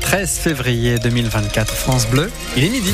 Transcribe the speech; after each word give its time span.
13 0.00 0.38
février 0.40 0.98
2024, 0.98 1.72
France 1.72 2.08
Bleu, 2.08 2.32
il 2.56 2.64
est 2.64 2.68
midi. 2.68 2.92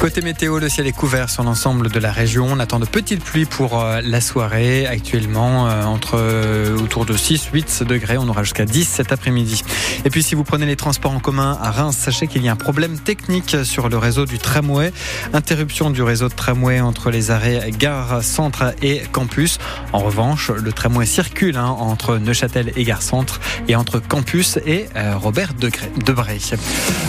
Côté 0.00 0.20
météo, 0.20 0.58
le 0.58 0.68
ciel 0.68 0.86
est 0.86 0.92
couvert 0.92 1.30
sur 1.30 1.42
l'ensemble 1.42 1.90
de 1.90 1.98
la 1.98 2.12
région. 2.12 2.46
On 2.50 2.60
attend 2.60 2.78
de 2.78 2.84
petites 2.84 3.24
pluies 3.24 3.46
pour 3.46 3.80
euh, 3.80 4.02
la 4.04 4.20
soirée. 4.20 4.86
Actuellement, 4.86 5.68
euh, 5.68 5.84
entre 5.84 6.18
euh, 6.18 6.76
autour 6.76 7.06
de 7.06 7.14
6-8 7.14 7.82
degrés. 7.82 8.18
On 8.18 8.28
aura 8.28 8.42
jusqu'à 8.42 8.66
10 8.66 8.84
cet 8.84 9.10
après-midi. 9.10 9.62
Et 10.04 10.10
puis, 10.10 10.22
si 10.22 10.34
vous 10.34 10.44
prenez 10.44 10.66
les 10.66 10.76
transports 10.76 11.12
en 11.12 11.18
commun 11.18 11.58
à 11.62 11.70
Reims, 11.70 11.96
sachez 11.98 12.26
qu'il 12.26 12.42
y 12.44 12.48
a 12.48 12.52
un 12.52 12.56
problème 12.56 12.98
technique 12.98 13.56
sur 13.64 13.88
le 13.88 13.96
réseau 13.96 14.26
du 14.26 14.38
tramway. 14.38 14.92
Interruption 15.32 15.88
du 15.90 16.02
réseau 16.02 16.28
de 16.28 16.34
tramway 16.34 16.78
entre 16.80 17.10
les 17.10 17.30
arrêts 17.30 17.70
Gare 17.70 18.22
Centre 18.22 18.74
et 18.82 19.00
Campus. 19.12 19.58
En 19.94 20.00
revanche, 20.00 20.50
le 20.50 20.72
tramway 20.72 21.06
circule 21.06 21.56
hein, 21.56 21.74
entre 21.78 22.18
Neuchâtel 22.18 22.70
et 22.76 22.84
Gare 22.84 23.02
Centre 23.02 23.40
et 23.66 23.74
entre 23.74 23.98
Campus 24.00 24.58
et 24.66 24.86
Robert 25.14 25.54
Debré. 25.54 26.38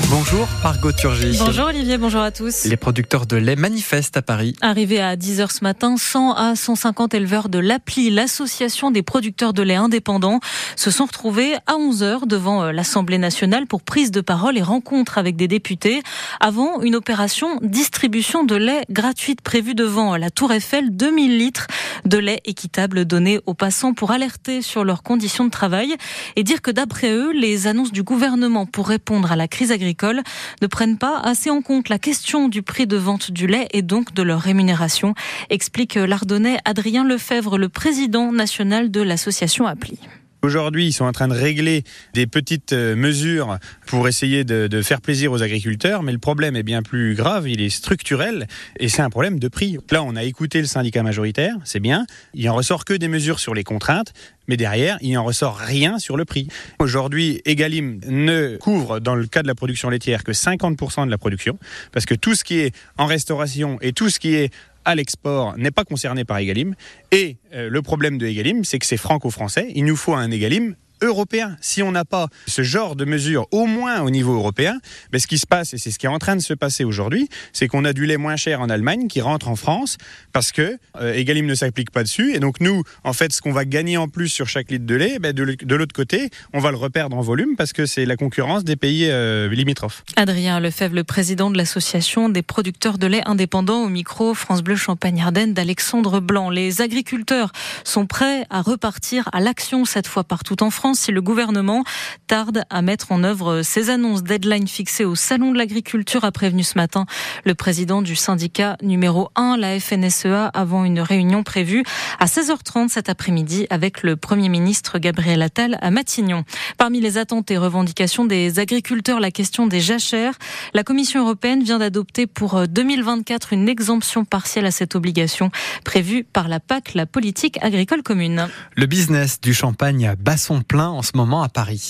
Bonjour, 0.10 0.48
Margot 0.64 0.94
Turgy. 0.94 1.38
Bonjour 1.38 1.66
Olivier, 1.66 1.98
bonjour 1.98 2.22
à 2.22 2.32
tous. 2.32 2.66
Producteurs 2.78 3.26
de 3.26 3.38
lait 3.38 3.56
manifestent 3.56 4.18
à 4.18 4.22
Paris. 4.22 4.56
Arrivé 4.62 5.00
à 5.00 5.16
10h 5.16 5.52
ce 5.52 5.64
matin, 5.64 5.96
100 5.98 6.34
à 6.34 6.56
150 6.56 7.14
éleveurs 7.14 7.50
de 7.50 7.60
l'APLI, 7.60 8.10
l'association 8.10 8.92
des 8.92 9.02
producteurs 9.02 9.54
de 9.54 9.62
lait 9.62 9.76
indépendants, 9.76 10.40
se 10.76 10.92
sont 10.92 11.06
retrouvés 11.06 11.56
à 11.68 11.74
11h 11.74 12.28
devant 12.28 12.64
euh, 12.64 12.72
l'Assemblée 12.72 13.18
nationale 13.18 13.68
pour 13.68 13.82
prise 13.82 14.12
de 14.12 14.22
parole 14.22 14.58
et 14.58 14.62
rencontre 14.62 15.18
avec 15.18 15.36
des 15.36 15.48
députés 15.48 16.02
avant 16.40 16.82
une 16.82 16.96
opération 16.96 17.60
distribution 17.62 18.44
de 18.44 18.56
lait 18.56 18.86
gratuite 18.90 19.42
prévue 19.42 19.76
devant 19.76 20.16
la 20.18 20.30
Tour 20.30 20.52
Eiffel, 20.52 20.96
2000 20.96 21.38
litres 21.38 21.68
de 22.06 22.18
lait 22.18 22.42
équitable 22.46 23.06
donné 23.06 23.40
aux 23.46 23.54
passants 23.54 23.94
pour 23.94 24.12
alerter 24.12 24.62
sur 24.62 24.84
leurs 24.84 25.04
conditions 25.04 25.46
de 25.46 25.50
travail 25.50 25.96
et 26.36 26.44
dire 26.44 26.62
que 26.62 26.72
d'après 26.72 27.12
eux, 27.12 27.32
les 27.32 27.68
annonces 27.68 27.92
du 27.92 28.04
gouvernement 28.04 28.66
pour 28.66 28.88
répondre 28.88 29.32
à 29.32 29.36
la 29.36 29.48
crise 29.48 29.72
agricole 29.72 30.22
ne 30.62 30.68
prennent 30.68 30.98
pas 30.98 31.20
assez 31.20 31.50
en 31.50 31.62
compte 31.62 31.90
la 31.90 32.00
question 32.00 32.48
du 32.48 32.64
prix 32.68 32.86
de 32.86 32.98
vente 32.98 33.32
du 33.32 33.48
lait 33.48 33.68
et 33.72 33.82
donc 33.82 34.14
de 34.14 34.22
leur 34.22 34.42
rémunération, 34.42 35.16
explique 35.50 35.96
l'Ardonnais 35.96 36.60
Adrien 36.66 37.04
Lefebvre, 37.04 37.58
le 37.58 37.70
président 37.70 38.32
national 38.32 38.92
de 38.92 39.02
l'association 39.02 39.66
Appli. 39.66 40.00
Aujourd'hui, 40.48 40.88
ils 40.88 40.94
sont 40.94 41.04
en 41.04 41.12
train 41.12 41.28
de 41.28 41.34
régler 41.34 41.84
des 42.14 42.26
petites 42.26 42.72
euh, 42.72 42.96
mesures 42.96 43.58
pour 43.86 44.08
essayer 44.08 44.46
de, 44.46 44.82
faire 44.82 45.02
plaisir 45.02 45.34
aux 45.34 45.44
agriculteurs, 45.44 46.04
mais 46.04 46.14
le 46.14 46.20
problème 46.20 46.56
est 46.56 46.64
bien 46.64 46.84
plus 46.84 47.16
grave, 47.16 47.50
il 47.50 47.60
est 47.60 47.70
structurel, 47.70 48.48
et 48.80 48.88
c'est 48.88 49.02
un 49.02 49.10
problème 49.10 49.40
de 49.40 49.50
prix. 49.50 49.78
Là, 49.92 50.04
on 50.04 50.16
a 50.16 50.24
écouté 50.24 50.62
le 50.62 50.66
syndicat 50.66 51.04
majoritaire, 51.04 51.58
c'est 51.66 51.82
bien, 51.82 52.06
il 52.34 52.50
en 52.50 52.56
ressort 52.56 52.86
que 52.86 52.94
des 52.94 53.10
mesures 53.10 53.40
sur 53.40 53.54
les 53.54 53.66
contraintes, 53.66 54.14
mais 54.48 54.56
derrière, 54.56 54.98
il 55.02 55.18
en 55.18 55.26
ressort 55.26 55.58
rien 55.58 56.00
sur 56.00 56.16
le 56.16 56.24
prix. 56.24 56.48
Aujourd'hui, 56.80 57.42
Egalim 57.44 58.00
ne 58.08 58.56
couvre, 58.56 59.02
dans 59.02 59.16
le 59.16 59.28
cas 59.28 59.42
de 59.42 59.48
la 59.48 59.56
production 59.56 59.90
laitière, 59.90 60.24
que 60.24 60.32
50% 60.32 61.08
de 61.08 61.12
la 61.12 61.18
production, 61.18 61.60
parce 61.92 62.06
que 62.06 62.16
tout 62.16 62.36
ce 62.36 62.46
qui 62.46 62.60
est 62.60 62.74
en 62.98 63.06
restauration 63.06 63.80
et 63.82 63.92
tout 63.92 64.10
ce 64.10 64.18
qui 64.18 64.36
est 64.36 64.54
à 64.88 64.96
l'export 64.96 65.58
n'est 65.58 65.70
pas 65.70 65.84
concerné 65.84 66.24
par 66.24 66.38
Egalim. 66.38 66.74
Et 67.12 67.38
euh, 67.54 67.70
le 67.70 67.82
problème 67.82 68.18
de 68.18 68.26
Egalim, 68.26 68.64
c'est 68.64 68.80
que 68.80 68.86
c'est 68.86 68.98
franco-français. 68.98 69.70
Il 69.76 69.84
nous 69.84 69.98
faut 69.98 70.14
un 70.14 70.32
Egalim 70.32 70.76
européen. 71.02 71.58
Si 71.62 71.84
on 71.84 71.92
n'a 71.92 72.06
pas 72.06 72.28
ce 72.48 72.62
genre 72.62 72.96
de 72.96 73.06
mesures, 73.06 73.48
au 73.52 73.66
moins 73.66 74.02
au 74.02 74.10
niveau 74.10 74.34
européen, 74.34 74.80
mais 75.12 75.20
ce 75.20 75.28
qui 75.28 75.38
se 75.38 75.46
passe, 75.46 75.74
et 75.74 75.78
c'est 75.78 75.92
ce 75.92 76.00
qui 76.00 76.06
est 76.06 76.10
en 76.10 76.20
train 76.20 76.36
de 76.36 76.42
se 76.42 76.54
passer 76.54 76.84
aujourd'hui, 76.84 77.30
c'est 77.54 77.68
qu'on 77.68 77.86
a 77.86 77.94
du 77.94 78.06
lait 78.06 78.18
moins 78.18 78.36
cher 78.36 78.62
en 78.62 78.70
Allemagne 78.70 79.08
qui 79.08 79.22
rentre 79.22 79.48
en 79.48 79.56
France 79.56 79.98
parce 80.34 80.52
que 80.52 80.78
euh, 81.00 81.14
Egalim 81.14 81.46
ne 81.46 81.56
s'applique 81.56 81.92
pas 81.92 82.04
dessus. 82.04 82.36
Et 82.36 82.40
donc 82.40 82.60
nous, 82.60 82.84
en 83.04 83.14
fait, 83.14 83.34
ce 83.34 83.42
qu'on 83.42 83.52
va 83.52 83.66
gagner 83.66 83.98
en 83.98 84.08
plus 84.08 84.30
sur 84.30 84.48
chaque 84.48 84.72
litre 84.72 84.86
de 84.86 84.96
lait, 84.96 85.20
ben, 85.20 85.34
de, 85.34 85.76
l'autre 85.76 85.94
côté, 85.94 86.30
on 86.54 86.60
va 86.60 86.72
le 86.72 86.78
reperdre 86.78 87.16
en 87.18 87.22
volume 87.22 87.56
parce 87.56 87.74
que 87.74 87.86
c'est 87.86 88.06
la 88.06 88.16
concurrence 88.16 88.64
des 88.64 88.76
pays 88.76 89.08
euh, 89.10 89.50
limitrophes. 89.50 90.04
Adrien 90.16 90.60
Lefebvre, 90.60 90.96
le 90.96 91.04
président 91.04 91.50
de 91.52 91.58
l'association 91.58 92.30
des 92.30 92.42
producteurs 92.42 92.98
de 92.98 93.08
lait 93.08 93.22
indépendants 93.26 93.84
au 93.84 93.90
micro 93.90 94.34
France 94.34 94.64
Bleu 94.64 94.76
Champagne-Ardenne 94.76 95.54
d'Alexandre 95.54 96.20
Blanc. 96.20 96.50
Les 96.50 96.82
agriculteurs 96.82 97.52
sont 97.84 98.06
prêts 98.06 98.46
à 98.50 98.62
repartir 98.62 99.30
à 99.34 99.40
l'action 99.40 99.86
cette 99.86 100.08
fois 100.08 100.24
partout 100.24 100.64
en 100.64 100.70
France 100.70 100.87
si 100.94 101.12
le 101.12 101.22
gouvernement 101.22 101.84
tarde 102.28 102.64
à 102.70 102.82
mettre 102.82 103.12
en 103.12 103.24
œuvre 103.24 103.62
ses 103.62 103.90
annonces. 103.90 104.24
Deadline 104.24 104.68
fixées 104.68 105.06
au 105.06 105.16
Salon 105.16 105.52
de 105.52 105.58
l'Agriculture 105.58 106.24
a 106.24 106.32
prévenu 106.32 106.64
ce 106.64 106.78
matin 106.78 107.06
le 107.46 107.56
président 107.56 108.02
du 108.02 108.16
syndicat 108.16 108.78
numéro 108.82 109.30
1, 109.36 109.58
la 109.58 109.80
FNSEA, 109.80 110.48
avant 110.54 110.86
une 110.86 111.00
réunion 111.00 111.44
prévue 111.44 111.84
à 112.20 112.26
16h30 112.26 112.90
cet 112.90 113.10
après-midi 113.10 113.68
avec 113.70 114.04
le 114.04 114.16
Premier 114.16 114.50
ministre 114.50 115.00
Gabriel 115.00 115.42
Attal 115.42 115.78
à 115.82 115.92
Matignon. 115.92 116.44
Parmi 116.78 117.02
les 117.02 117.18
attentes 117.18 117.52
et 117.52 117.58
revendications 117.58 118.26
des 118.26 118.60
agriculteurs, 118.60 119.20
la 119.20 119.32
question 119.32 119.68
des 119.68 119.80
jachères. 119.80 120.36
La 120.74 120.84
Commission 120.84 121.22
européenne 121.22 121.64
vient 121.64 121.80
d'adopter 121.80 122.28
pour 122.28 122.68
2024 122.68 123.54
une 123.54 123.70
exemption 123.70 124.26
partielle 124.26 124.66
à 124.66 124.72
cette 124.72 124.96
obligation 124.96 125.50
prévue 125.84 126.24
par 126.24 126.48
la 126.48 126.60
PAC, 126.60 126.94
la 126.94 127.06
politique 127.06 127.58
agricole 127.64 128.04
commune. 128.04 128.48
Le 128.76 128.86
business 128.86 129.42
du 129.42 129.54
champagne 129.54 130.14
bat 130.20 130.38
son 130.38 130.62
plein 130.62 130.77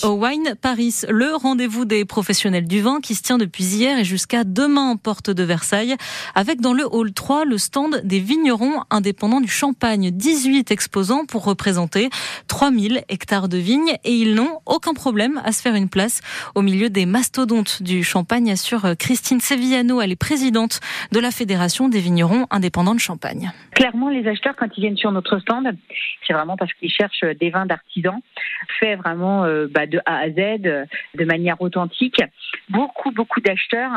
Au 0.05 0.13
Wine 0.13 0.55
Paris, 0.61 1.01
le 1.09 1.35
rendez-vous 1.35 1.83
des 1.83 2.05
professionnels 2.05 2.67
du 2.67 2.79
vin 2.79 3.01
qui 3.01 3.15
se 3.15 3.21
tient 3.21 3.37
depuis 3.37 3.65
hier 3.65 3.99
et 3.99 4.05
jusqu'à 4.05 4.45
demain 4.45 4.91
en 4.91 4.95
porte 4.95 5.29
de 5.29 5.43
Versailles, 5.43 5.97
avec 6.35 6.61
dans 6.61 6.71
le 6.71 6.85
hall 6.89 7.11
3 7.11 7.43
le 7.43 7.57
stand 7.57 7.99
des 8.05 8.21
vignerons 8.21 8.79
indépendants 8.89 9.41
du 9.41 9.49
Champagne. 9.49 10.11
18 10.11 10.71
exposants 10.71 11.25
pour 11.25 11.43
représenter 11.43 12.09
3000 12.47 13.03
hectares 13.09 13.49
de 13.49 13.57
vignes 13.57 13.97
et 14.05 14.15
ils 14.15 14.35
n'ont 14.35 14.61
aucun 14.65 14.93
problème 14.93 15.41
à 15.43 15.51
se 15.51 15.61
faire 15.61 15.75
une 15.75 15.89
place 15.89 16.21
au 16.55 16.61
milieu 16.61 16.89
des 16.89 17.05
mastodontes 17.05 17.83
du 17.83 18.05
Champagne, 18.05 18.49
assure 18.51 18.95
Christine 18.97 19.41
Sevillano. 19.41 19.99
Elle 19.99 20.13
est 20.13 20.15
présidente 20.15 20.79
de 21.11 21.19
la 21.19 21.31
Fédération 21.31 21.89
des 21.89 21.99
vignerons 21.99 22.47
indépendants 22.51 22.95
de 22.95 23.01
Champagne. 23.01 23.51
Clairement, 23.77 24.09
les 24.09 24.27
acheteurs, 24.27 24.55
quand 24.55 24.75
ils 24.75 24.81
viennent 24.81 24.97
sur 24.97 25.11
notre 25.11 25.37
stand, 25.37 25.71
c'est 26.25 26.33
vraiment 26.33 26.57
parce 26.57 26.73
qu'ils 26.73 26.89
cherchent 26.89 27.23
des 27.39 27.51
vins 27.51 27.67
d'artisans 27.67 28.19
fait 28.79 28.95
vraiment 28.95 29.45
euh, 29.45 29.67
bah, 29.69 29.85
de 29.85 29.99
A 30.05 30.17
à 30.17 30.29
Z, 30.29 30.87
de 31.15 31.25
manière 31.25 31.61
authentique. 31.61 32.21
Beaucoup, 32.69 33.11
beaucoup 33.11 33.39
d'acheteurs, 33.39 33.91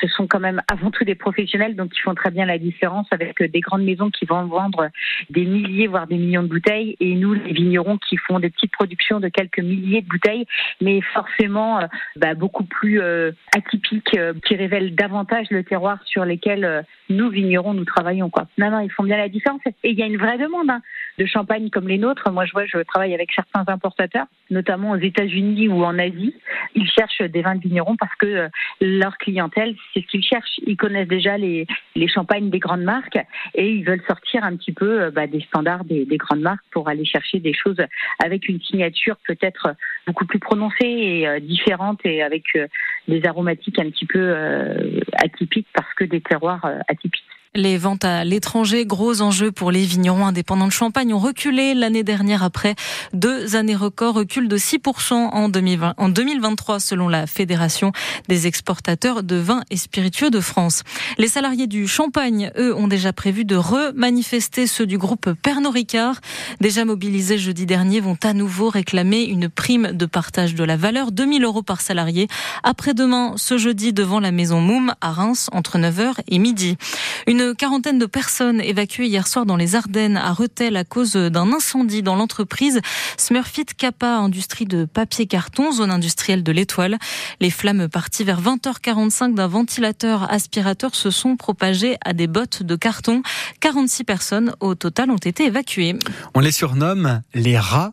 ce 0.00 0.06
sont 0.08 0.28
quand 0.28 0.38
même 0.38 0.62
avant 0.70 0.92
tout 0.92 1.04
des 1.04 1.16
professionnels, 1.16 1.74
donc 1.74 1.90
ils 1.96 2.00
font 2.00 2.14
très 2.14 2.30
bien 2.30 2.46
la 2.46 2.58
différence 2.58 3.08
avec 3.10 3.42
des 3.42 3.60
grandes 3.60 3.82
maisons 3.82 4.10
qui 4.10 4.26
vont 4.26 4.44
vendre 4.46 4.90
des 5.30 5.44
milliers, 5.44 5.88
voire 5.88 6.06
des 6.06 6.16
millions 6.16 6.44
de 6.44 6.48
bouteilles, 6.48 6.96
et 7.00 7.14
nous, 7.16 7.34
les 7.34 7.52
vignerons 7.52 7.98
qui 7.98 8.16
font 8.16 8.38
des 8.38 8.50
petites 8.50 8.72
productions 8.72 9.18
de 9.18 9.28
quelques 9.28 9.58
milliers 9.58 10.02
de 10.02 10.08
bouteilles, 10.08 10.46
mais 10.80 11.00
forcément 11.00 11.80
euh, 11.80 11.86
bah, 12.16 12.34
beaucoup 12.34 12.64
plus 12.64 13.00
euh, 13.00 13.32
atypiques, 13.56 14.16
qui 14.44 14.54
révèlent 14.54 14.94
davantage 14.94 15.46
le 15.50 15.64
terroir 15.64 15.98
sur 16.04 16.24
lesquels 16.24 16.84
nous, 17.08 17.28
vignerons, 17.30 17.74
nous 17.74 17.84
travaillons. 17.84 18.30
Quoi. 18.30 18.46
Non, 18.58 18.70
non, 18.70 18.80
ils 18.80 18.90
font 18.90 19.02
bien 19.02 19.15
la 19.16 19.28
différence. 19.28 19.60
Et 19.82 19.90
il 19.90 19.98
y 19.98 20.02
a 20.02 20.06
une 20.06 20.16
vraie 20.16 20.38
demande 20.38 20.70
hein, 20.70 20.82
de 21.18 21.26
champagne 21.26 21.70
comme 21.70 21.88
les 21.88 21.98
nôtres. 21.98 22.30
Moi, 22.30 22.44
je 22.44 22.52
vois, 22.52 22.66
je 22.66 22.78
travaille 22.78 23.14
avec 23.14 23.32
certains 23.32 23.64
importateurs, 23.66 24.26
notamment 24.50 24.90
aux 24.92 24.98
États-Unis 24.98 25.68
ou 25.68 25.84
en 25.84 25.98
Asie. 25.98 26.34
Ils 26.74 26.88
cherchent 26.88 27.22
des 27.22 27.42
vins 27.42 27.54
de 27.54 27.60
vignerons 27.60 27.96
parce 27.96 28.14
que 28.16 28.26
euh, 28.26 28.48
leur 28.80 29.16
clientèle, 29.18 29.74
c'est 29.92 30.00
ce 30.00 30.06
qu'ils 30.06 30.24
cherchent. 30.24 30.60
Ils 30.66 30.76
connaissent 30.76 31.08
déjà 31.08 31.36
les, 31.36 31.66
les 31.94 32.08
champagnes 32.08 32.50
des 32.50 32.58
grandes 32.58 32.82
marques 32.82 33.18
et 33.54 33.70
ils 33.70 33.84
veulent 33.84 34.02
sortir 34.06 34.44
un 34.44 34.56
petit 34.56 34.72
peu 34.72 35.02
euh, 35.02 35.10
bah, 35.10 35.26
des 35.26 35.40
standards 35.40 35.84
des, 35.84 36.04
des, 36.04 36.16
grandes 36.16 36.40
marques 36.40 36.64
pour 36.70 36.88
aller 36.88 37.04
chercher 37.04 37.38
des 37.38 37.54
choses 37.54 37.80
avec 38.22 38.48
une 38.48 38.60
signature 38.60 39.16
peut-être 39.26 39.74
beaucoup 40.06 40.26
plus 40.26 40.38
prononcée 40.38 40.86
et 40.86 41.28
euh, 41.28 41.40
différente 41.40 42.00
et 42.04 42.22
avec 42.22 42.44
des 43.08 43.26
aromatiques 43.26 43.78
un 43.78 43.90
petit 43.90 44.06
peu 44.06 44.34
atypiques 45.14 45.66
parce 45.72 45.92
que 45.94 46.04
des 46.04 46.20
terroirs 46.20 46.66
atypiques. 46.88 47.25
Les 47.56 47.78
ventes 47.78 48.04
à 48.04 48.22
l'étranger, 48.22 48.84
gros 48.84 49.22
enjeu 49.22 49.50
pour 49.50 49.70
les 49.70 49.82
vignerons 49.82 50.26
indépendants 50.26 50.66
de 50.66 50.72
Champagne, 50.72 51.14
ont 51.14 51.18
reculé 51.18 51.72
l'année 51.72 52.02
dernière 52.02 52.42
après 52.42 52.74
deux 53.14 53.56
années 53.56 53.74
records, 53.74 54.12
recul 54.12 54.46
de 54.46 54.58
6% 54.58 55.14
en, 55.14 55.48
2020, 55.48 55.94
en 55.96 56.08
2023 56.10 56.80
selon 56.80 57.08
la 57.08 57.26
Fédération 57.26 57.92
des 58.28 58.46
exportateurs 58.46 59.22
de 59.22 59.36
vins 59.36 59.62
et 59.70 59.78
spiritueux 59.78 60.28
de 60.28 60.40
France. 60.40 60.82
Les 61.16 61.28
salariés 61.28 61.66
du 61.66 61.88
Champagne, 61.88 62.50
eux, 62.58 62.76
ont 62.76 62.88
déjà 62.88 63.14
prévu 63.14 63.46
de 63.46 63.56
remanifester 63.56 64.66
ceux 64.66 64.84
du 64.84 64.98
groupe 64.98 65.32
Pernod 65.42 65.72
Ricard. 65.72 66.20
Déjà 66.60 66.84
mobilisés 66.84 67.38
jeudi 67.38 67.64
dernier, 67.64 68.00
vont 68.00 68.18
à 68.22 68.34
nouveau 68.34 68.68
réclamer 68.68 69.22
une 69.22 69.48
prime 69.48 69.92
de 69.92 70.04
partage 70.04 70.54
de 70.54 70.62
la 70.62 70.76
valeur, 70.76 71.10
2000 71.10 71.42
euros 71.44 71.62
par 71.62 71.80
salarié, 71.80 72.28
après-demain, 72.64 73.32
ce 73.36 73.56
jeudi, 73.56 73.94
devant 73.94 74.20
la 74.20 74.30
maison 74.30 74.60
Moum 74.60 74.94
à 75.00 75.10
Reims, 75.10 75.48
entre 75.52 75.78
9h 75.78 76.16
et 76.28 76.38
midi. 76.38 76.76
Quarantaine 77.54 77.98
de 77.98 78.06
personnes 78.06 78.60
évacuées 78.60 79.06
hier 79.06 79.26
soir 79.26 79.46
dans 79.46 79.56
les 79.56 79.74
Ardennes 79.74 80.16
à 80.16 80.32
Rethel 80.32 80.76
à 80.76 80.84
cause 80.84 81.12
d'un 81.12 81.52
incendie 81.52 82.02
dans 82.02 82.16
l'entreprise 82.16 82.80
Smurfit 83.16 83.66
Kappa, 83.76 84.16
industrie 84.16 84.64
de 84.64 84.84
papier 84.84 85.26
carton, 85.26 85.72
zone 85.72 85.90
industrielle 85.90 86.42
de 86.42 86.52
l'Étoile. 86.52 86.98
Les 87.40 87.50
flammes 87.50 87.88
parties 87.88 88.24
vers 88.24 88.40
20h45 88.40 89.34
d'un 89.34 89.46
ventilateur 89.46 90.30
aspirateur 90.32 90.94
se 90.94 91.10
sont 91.10 91.36
propagées 91.36 91.96
à 92.04 92.12
des 92.12 92.26
bottes 92.26 92.62
de 92.62 92.76
carton. 92.76 93.22
46 93.60 94.04
personnes 94.04 94.54
au 94.60 94.74
total 94.74 95.10
ont 95.10 95.16
été 95.16 95.44
évacuées. 95.44 95.96
On 96.34 96.40
les 96.40 96.52
surnomme 96.52 97.22
les 97.34 97.58
rats 97.58 97.92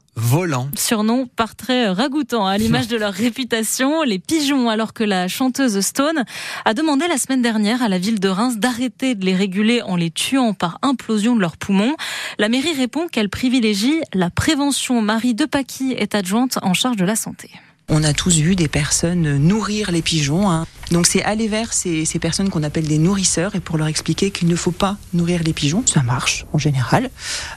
Surnom 0.77 1.27
par 1.27 1.55
très 1.55 1.89
ragoûtant 1.89 2.45
à 2.45 2.57
l'image 2.57 2.87
de 2.87 2.97
leur 2.97 3.13
réputation, 3.13 4.03
les 4.03 4.19
pigeons, 4.19 4.69
alors 4.69 4.93
que 4.93 5.03
la 5.03 5.27
chanteuse 5.27 5.79
Stone 5.81 6.23
a 6.65 6.73
demandé 6.73 7.07
la 7.07 7.17
semaine 7.17 7.41
dernière 7.41 7.81
à 7.81 7.89
la 7.89 7.97
ville 7.97 8.19
de 8.19 8.29
Reims 8.29 8.57
d'arrêter 8.57 9.15
de 9.15 9.25
les 9.25 9.35
réguler 9.35 9.81
en 9.81 9.95
les 9.95 10.11
tuant 10.11 10.53
par 10.53 10.77
implosion 10.81 11.35
de 11.35 11.41
leurs 11.41 11.57
poumons. 11.57 11.95
La 12.37 12.47
mairie 12.47 12.73
répond 12.73 13.07
qu'elle 13.07 13.29
privilégie 13.29 14.01
la 14.13 14.29
prévention. 14.29 15.01
Marie 15.01 15.33
Depaky 15.33 15.93
est 15.97 16.13
adjointe 16.15 16.59
en 16.61 16.73
charge 16.73 16.97
de 16.97 17.05
la 17.05 17.15
santé. 17.15 17.49
On 17.89 18.03
a 18.03 18.13
tous 18.13 18.37
vu 18.37 18.55
des 18.55 18.67
personnes 18.67 19.37
nourrir 19.37 19.91
les 19.91 20.01
pigeons. 20.01 20.49
Hein. 20.49 20.65
Donc 20.93 21.07
c'est 21.07 21.23
aller 21.23 21.47
vers 21.47 21.73
ces, 21.73 22.05
personnes 22.21 22.49
qu'on 22.49 22.61
appelle 22.61 22.87
des 22.87 22.99
nourrisseurs 22.99 23.55
et 23.55 23.59
pour 23.59 23.77
leur 23.77 23.87
expliquer 23.87 24.29
qu'il 24.29 24.47
ne 24.47 24.55
faut 24.55 24.71
pas 24.71 24.97
nourrir 25.13 25.41
les 25.43 25.51
pigeons, 25.51 25.83
ça 25.87 26.03
marche 26.03 26.45
en 26.53 26.59
général, 26.59 27.09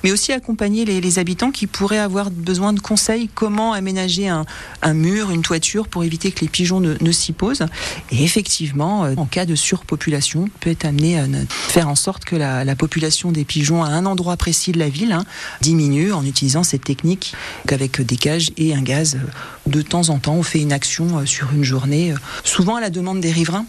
mais 0.03 0.11
aussi 0.11 0.33
accompagner 0.33 0.87
les, 0.87 1.19
habitants 1.19 1.51
qui 1.51 1.67
pourraient 1.67 1.99
avoir 1.99 2.31
besoin 2.31 2.73
de 2.73 2.81
conseils 2.81 3.29
comment 3.33 3.75
aménager 3.75 4.29
un, 4.29 4.45
mur, 4.95 5.31
une 5.31 5.43
toiture 5.43 5.87
pour 5.87 6.03
éviter 6.03 6.33
que 6.33 6.41
les 6.41 6.49
pigeons 6.49 6.81
ne, 6.81 7.13
s'y 7.13 7.33
posent. 7.33 7.65
Et 8.11 8.25
effectivement, 8.25 9.05
euh, 9.05 9.15
en 9.17 9.27
cas 9.27 9.47
de 9.47 9.55
surpopulation, 9.55 10.49
peut 10.61 10.71
être 10.71 10.85
amené 10.85 11.19
à 11.19 11.27
faire 11.49 11.89
en 11.89 11.95
sorte 11.95 12.25
que 12.25 12.37
la, 12.37 12.65
la, 12.65 12.75
population 12.75 13.33
des 13.33 13.45
pigeons 13.45 13.85
à 13.85 13.89
un 13.89 14.05
endroit 14.07 14.37
précis 14.37 14.73
de 14.73 14.79
la 14.79 14.89
ville 14.89 15.13
hein, 15.13 15.25
diminue 15.61 16.13
en 16.13 16.25
utilisant 16.25 16.63
cette 16.63 16.85
technique 16.85 17.35
avec 17.71 18.01
des 18.01 18.17
cages 18.17 18.51
et 18.57 18.75
un 18.75 18.83
gaz 18.83 19.19
de 19.67 19.83
temps 19.83 20.09
en 20.09 20.19
temps. 20.19 20.35
On 20.35 20.43
fait 20.43 20.61
une 20.61 20.73
action 20.73 21.19
euh, 21.19 21.27
sur 21.27 21.53
une 21.53 21.65
journée, 21.65 22.13
euh, 22.13 22.17
souvent 22.45 22.77
à 22.77 22.81
la 22.81 22.91
demande 22.91 23.21
des 23.21 23.26
riverains. 23.33 23.67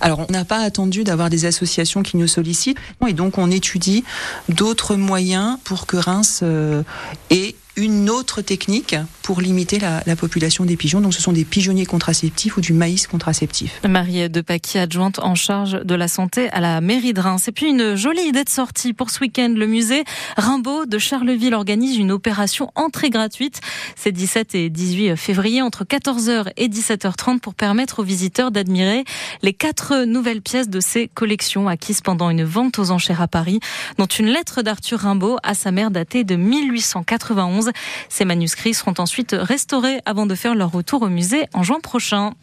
Alors, 0.00 0.20
on 0.28 0.32
n'a 0.32 0.44
pas 0.44 0.58
attendu 0.58 1.04
d'avoir 1.04 1.30
des 1.30 1.44
associations 1.44 2.02
qui 2.02 2.16
nous 2.16 2.26
sollicitent, 2.26 2.78
et 3.06 3.12
donc 3.12 3.38
on 3.38 3.50
étudie 3.50 4.04
d'autres 4.48 4.96
moyens 4.96 5.58
pour 5.64 5.86
que 5.86 5.96
Reims 5.96 6.40
euh, 6.42 6.82
ait 7.30 7.43
une 7.76 8.10
autre 8.10 8.42
technique 8.42 8.96
pour 9.22 9.40
limiter 9.40 9.78
la, 9.78 10.02
la, 10.06 10.16
population 10.16 10.64
des 10.64 10.76
pigeons. 10.76 11.00
Donc 11.00 11.14
ce 11.14 11.22
sont 11.22 11.32
des 11.32 11.44
pigeonniers 11.44 11.86
contraceptifs 11.86 12.56
ou 12.56 12.60
du 12.60 12.72
maïs 12.72 13.06
contraceptif. 13.06 13.80
Marie 13.88 14.28
de 14.28 14.40
Paquet, 14.40 14.78
adjointe 14.78 15.18
en 15.18 15.34
charge 15.34 15.80
de 15.82 15.94
la 15.94 16.08
santé 16.08 16.50
à 16.50 16.60
la 16.60 16.80
mairie 16.80 17.12
de 17.12 17.20
Reims. 17.20 17.48
Et 17.48 17.52
puis 17.52 17.66
une 17.66 17.94
jolie 17.94 18.22
idée 18.22 18.44
de 18.44 18.48
sortie 18.48 18.92
pour 18.92 19.10
ce 19.10 19.20
week-end. 19.20 19.52
Le 19.56 19.66
musée 19.66 20.04
Rimbaud 20.36 20.86
de 20.86 20.98
Charleville 20.98 21.54
organise 21.54 21.96
une 21.96 22.12
opération 22.12 22.70
entrée 22.74 23.10
gratuite. 23.10 23.60
C'est 23.96 24.12
17 24.12 24.54
et 24.54 24.70
18 24.70 25.16
février 25.16 25.62
entre 25.62 25.84
14h 25.84 26.50
et 26.56 26.68
17h30 26.68 27.40
pour 27.40 27.54
permettre 27.54 28.00
aux 28.00 28.04
visiteurs 28.04 28.50
d'admirer 28.50 29.04
les 29.42 29.52
quatre 29.52 30.04
nouvelles 30.04 30.42
pièces 30.42 30.68
de 30.68 30.80
ses 30.80 31.08
collections 31.08 31.68
acquises 31.68 32.00
pendant 32.00 32.30
une 32.30 32.44
vente 32.44 32.78
aux 32.78 32.90
enchères 32.90 33.22
à 33.22 33.28
Paris, 33.28 33.60
dont 33.98 34.06
une 34.06 34.26
lettre 34.26 34.62
d'Arthur 34.62 35.00
Rimbaud 35.00 35.38
à 35.42 35.54
sa 35.54 35.70
mère 35.70 35.90
datée 35.90 36.24
de 36.24 36.36
1891. 36.36 37.63
Ces 38.08 38.24
manuscrits 38.24 38.74
seront 38.74 38.94
ensuite 38.98 39.36
restaurés 39.38 40.00
avant 40.04 40.26
de 40.26 40.34
faire 40.34 40.54
leur 40.54 40.72
retour 40.72 41.02
au 41.02 41.08
musée 41.08 41.46
en 41.52 41.62
juin 41.62 41.80
prochain. 41.80 42.34